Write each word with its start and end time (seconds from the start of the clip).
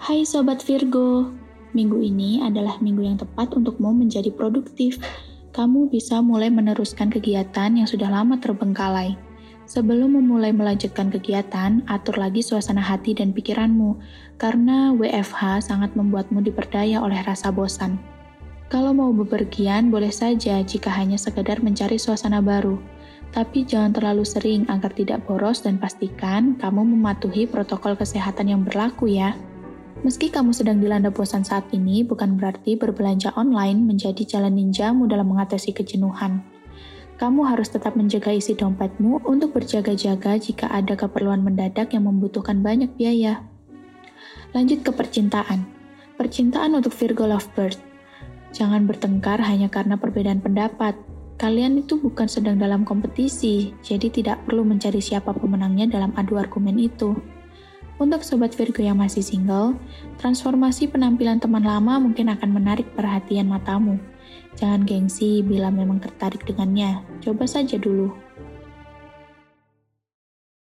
Hai 0.00 0.24
Sobat 0.24 0.64
Virgo, 0.64 1.28
minggu 1.76 2.00
ini 2.00 2.40
adalah 2.40 2.80
minggu 2.80 3.04
yang 3.04 3.20
tepat 3.20 3.52
untukmu 3.52 3.92
menjadi 3.92 4.32
produktif. 4.32 4.96
Kamu 5.52 5.92
bisa 5.92 6.24
mulai 6.24 6.48
meneruskan 6.48 7.12
kegiatan 7.12 7.68
yang 7.68 7.84
sudah 7.84 8.08
lama 8.08 8.40
terbengkalai. 8.40 9.20
Sebelum 9.68 10.16
memulai 10.16 10.56
melanjutkan 10.56 11.12
kegiatan, 11.12 11.84
atur 11.84 12.16
lagi 12.16 12.40
suasana 12.40 12.80
hati 12.80 13.12
dan 13.12 13.36
pikiranmu, 13.36 14.00
karena 14.40 14.96
WFH 14.96 15.68
sangat 15.68 15.92
membuatmu 15.92 16.40
diperdaya 16.48 17.04
oleh 17.04 17.20
rasa 17.20 17.52
bosan. 17.52 18.00
Kalau 18.72 18.96
mau 18.96 19.12
bepergian, 19.12 19.92
boleh 19.92 20.16
saja 20.16 20.64
jika 20.64 20.88
hanya 20.96 21.20
sekedar 21.20 21.60
mencari 21.60 22.00
suasana 22.00 22.40
baru. 22.40 22.80
Tapi 23.36 23.68
jangan 23.68 23.92
terlalu 23.92 24.24
sering 24.24 24.64
agar 24.72 24.96
tidak 24.96 25.28
boros 25.28 25.60
dan 25.60 25.76
pastikan 25.76 26.56
kamu 26.56 26.88
mematuhi 26.88 27.44
protokol 27.44 28.00
kesehatan 28.00 28.48
yang 28.48 28.64
berlaku 28.64 29.04
ya. 29.12 29.36
Meski 30.00 30.32
kamu 30.32 30.56
sedang 30.56 30.80
dilanda 30.80 31.12
bosan 31.12 31.44
saat 31.44 31.68
ini, 31.76 32.00
bukan 32.00 32.40
berarti 32.40 32.72
berbelanja 32.72 33.36
online 33.36 33.84
menjadi 33.84 34.24
jalan 34.24 34.56
ninjamu 34.56 35.04
dalam 35.04 35.28
mengatasi 35.28 35.76
kejenuhan. 35.76 36.40
Kamu 37.20 37.44
harus 37.44 37.68
tetap 37.68 38.00
menjaga 38.00 38.32
isi 38.32 38.56
dompetmu 38.56 39.28
untuk 39.28 39.52
berjaga-jaga 39.52 40.40
jika 40.40 40.72
ada 40.72 40.96
keperluan 40.96 41.44
mendadak 41.44 41.92
yang 41.92 42.08
membutuhkan 42.08 42.64
banyak 42.64 42.88
biaya. 42.96 43.44
Lanjut 44.56 44.80
ke 44.80 44.88
percintaan. 44.88 45.68
Percintaan 46.16 46.80
untuk 46.80 46.96
Virgo 46.96 47.28
Lovebird. 47.28 47.76
Jangan 48.56 48.88
bertengkar 48.88 49.44
hanya 49.44 49.68
karena 49.68 50.00
perbedaan 50.00 50.40
pendapat. 50.40 50.96
Kalian 51.36 51.76
itu 51.76 52.00
bukan 52.00 52.24
sedang 52.24 52.56
dalam 52.56 52.88
kompetisi, 52.88 53.76
jadi 53.84 54.08
tidak 54.08 54.48
perlu 54.48 54.64
mencari 54.64 55.04
siapa 55.04 55.36
pemenangnya 55.36 55.92
dalam 55.92 56.16
adu 56.16 56.40
argumen 56.40 56.80
itu. 56.80 57.12
Untuk 58.00 58.24
sobat 58.24 58.56
Virgo 58.56 58.80
yang 58.80 58.96
masih 58.96 59.20
single, 59.20 59.76
transformasi 60.16 60.88
penampilan 60.88 61.36
teman 61.36 61.60
lama 61.60 62.00
mungkin 62.00 62.32
akan 62.32 62.48
menarik 62.48 62.88
perhatian 62.96 63.52
matamu. 63.52 64.00
Jangan 64.56 64.88
gengsi 64.88 65.44
bila 65.44 65.68
memang 65.68 66.00
tertarik 66.00 66.40
dengannya, 66.48 67.04
coba 67.20 67.44
saja 67.44 67.76
dulu. 67.76 68.08